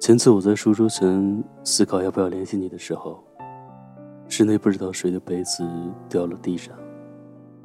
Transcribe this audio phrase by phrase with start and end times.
[0.00, 3.22] 前次我在书桌前思考要不要联系你的时候，
[4.28, 5.68] 是那不知道谁的杯子
[6.08, 6.74] 掉了地上，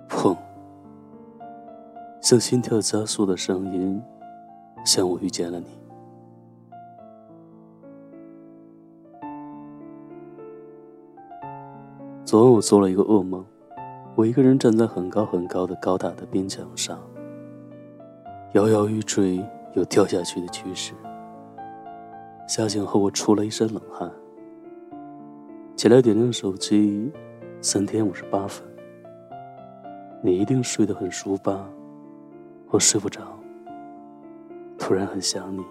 [0.09, 0.35] 砰！
[2.21, 4.01] 像心跳加速的声音，
[4.83, 5.67] 像我遇见了你。
[12.25, 13.45] 昨晚我做了一个噩梦，
[14.15, 16.99] 我一个人站在很高很高的高大的边墙上，
[18.53, 19.41] 摇摇欲坠
[19.75, 20.93] 又掉下去的趋势。
[22.55, 24.11] 吓醒后，我出了一身冷汗。
[25.75, 27.11] 起来点亮手机，
[27.61, 28.63] 三天五十八分。
[30.21, 31.67] 你一定睡得很熟吧？
[32.67, 33.21] 我睡不着，
[34.77, 35.65] 突然很想你。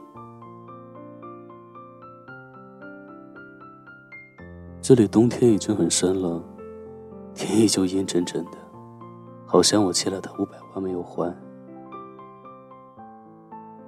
[4.80, 6.42] 这里冬天已经很深了，
[7.32, 8.58] 天依旧阴沉沉的，
[9.46, 11.32] 好像我欠了他五百万没有还。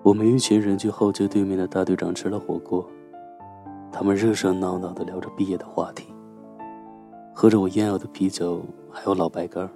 [0.04, 2.86] 我们一群人去后街对面的大队长吃了火锅，
[3.90, 6.12] 他们热热闹闹的聊着毕业的话题，
[7.33, 8.60] 喝着我烟熬的啤酒，
[8.92, 9.66] 还有老白干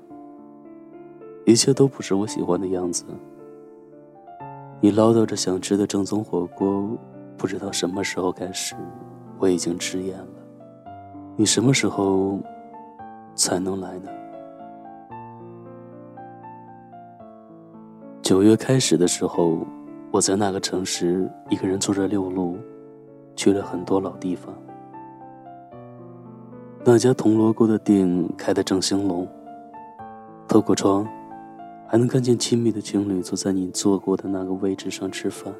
[1.46, 3.06] 一切都不是我喜欢的样子。
[4.82, 6.86] 你唠叨着想吃的正宗火锅，
[7.38, 8.76] 不知道什么时候开始，
[9.38, 10.28] 我已经吃厌了。
[11.36, 12.38] 你什么时候
[13.34, 14.10] 才能来呢？
[18.20, 19.66] 九月开始的时候。
[20.10, 22.56] 我在那个城市一个人坐着六路，
[23.36, 24.54] 去了很多老地方。
[26.84, 29.28] 那家铜锣锅的店开得正兴隆，
[30.48, 31.06] 透过窗，
[31.86, 35.52] 还能看见亲密的情侣坐在你坐过的那个位置上吃饭。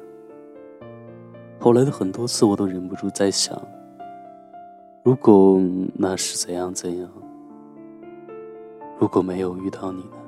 [1.59, 3.61] 后来的很多次，我都忍不住在想：
[5.03, 5.61] 如果
[5.93, 7.07] 那是怎样怎样，
[8.97, 10.18] 如果没有遇到你呢？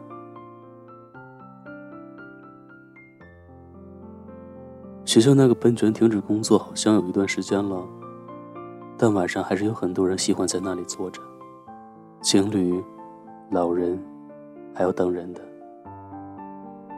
[5.12, 7.86] 学校那个喷泉停止工作好像有一段时间了，
[8.98, 11.22] 但晚上还是有很多人喜欢在那里坐着，
[12.22, 12.82] 情侣、
[13.50, 14.02] 老人，
[14.74, 15.42] 还有等人的。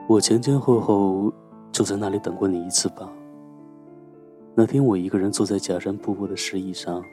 [0.08, 1.34] 我前前后后
[1.72, 3.12] 就在那里等过你一次吧。
[4.54, 7.04] 那天我一个人坐在假山瀑布的石椅上，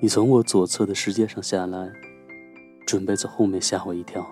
[0.00, 1.92] 你从我左侧的石阶上下来，
[2.86, 4.26] 准备在后面吓我一跳，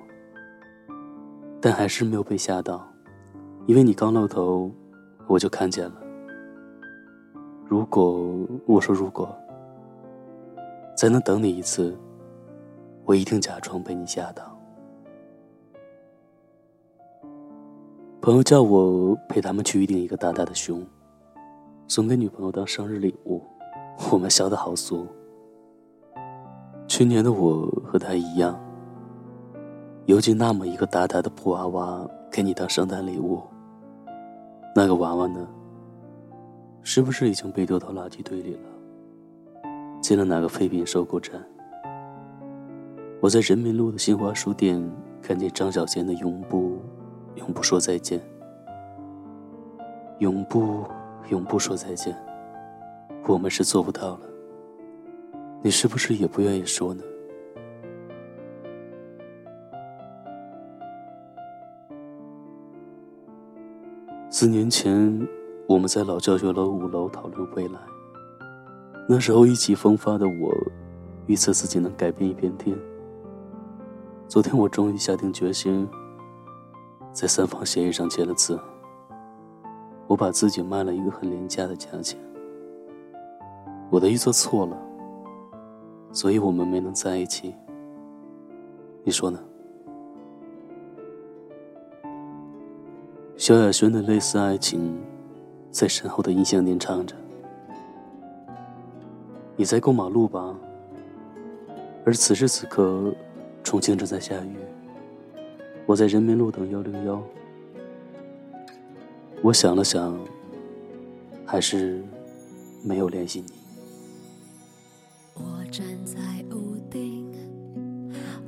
[1.61, 2.89] 但还是没有被吓到，
[3.67, 4.73] 因为你刚露头。
[5.27, 5.95] 我就看见了。
[7.65, 9.35] 如果我说如果
[10.97, 11.97] 再能等你一次，
[13.05, 14.57] 我一定假装被你吓到。
[18.21, 20.85] 朋友叫我陪他们去预定一个大大的熊，
[21.87, 23.43] 送给女朋友当生日礼物。
[24.11, 25.07] 我们笑得好俗。
[26.89, 28.59] 去年的我和他一样，
[30.07, 33.43] 邮寄那么一个大大的布娃娃给你当圣诞礼物。
[34.79, 35.49] 那个娃娃呢？
[36.83, 38.61] 是不是已经被丢到垃圾堆里了？
[40.03, 41.43] 进了哪个废品收购站？
[43.23, 44.79] 我在人民路的新华书店
[45.23, 46.79] 看见张小娴的《永不，
[47.37, 48.21] 永不说再见》。
[50.19, 50.85] 永不，
[51.31, 52.15] 永不说再见。
[53.27, 54.21] 我们是做不到了。
[55.63, 57.03] 你是不是也不愿意说呢？
[64.29, 65.27] 四年前，
[65.69, 67.79] 我们在老教学楼五楼讨论未来。
[69.09, 70.53] 那时候意气风发的我，
[71.27, 72.77] 预测自己能改变一片天。
[74.27, 75.89] 昨天我终于下定决心，
[77.13, 78.59] 在三方协议上签了字。
[80.09, 82.19] 我把自己卖了一个很廉价的价钱。
[83.91, 84.77] 我的预测错了，
[86.11, 87.55] 所以我们没能在一起。
[89.05, 89.39] 你说呢？
[93.47, 95.01] 萧亚轩的类似爱情，
[95.71, 97.15] 在身后的音响里唱着。
[99.55, 100.53] 你在过马路吧？
[102.05, 103.15] 而此时此刻，
[103.63, 104.57] 重庆正在下雨。
[105.87, 107.23] 我在人民路等幺零幺。
[109.43, 110.19] 我想了想，
[111.45, 112.03] 还是
[112.83, 113.53] 没有联系你。
[115.35, 116.19] 我站在
[116.51, 117.33] 屋顶，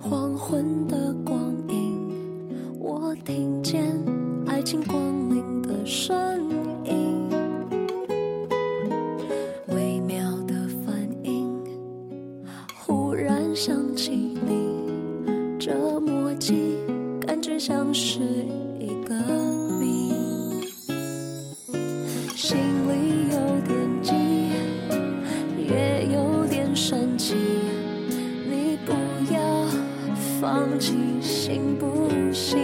[0.00, 3.96] 黄昏的光影，我听见。
[4.58, 5.00] 爱情光
[5.30, 6.50] 临的声
[6.84, 7.30] 音，
[9.68, 10.18] 微妙
[10.48, 11.48] 的反应，
[12.76, 14.74] 忽然想起你，
[15.60, 16.76] 这默契
[17.24, 18.18] 感觉像是
[18.80, 19.14] 一个
[19.78, 20.12] 谜，
[22.34, 24.12] 心里有点急，
[25.56, 27.36] 也有点生气，
[28.50, 28.92] 你不
[29.32, 29.40] 要
[30.40, 32.58] 放弃，行不行？